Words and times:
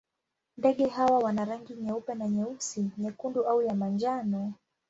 Ndege 0.57 0.87
hawa 0.87 1.19
wana 1.19 1.45
rangi 1.45 1.73
nyeupe 1.75 2.13
na 2.15 2.27
nyeusi, 2.27 2.91
nyekundu 2.97 3.41
au 3.43 3.61
ya 3.61 3.75
manjano. 3.75 4.53